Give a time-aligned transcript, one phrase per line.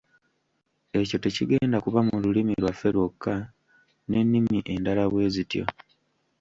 [0.99, 3.33] Ekyo tekigenda kuba mu lulimi lwaffe lwokka,
[4.09, 5.63] n'ennimi endala bwe zityo.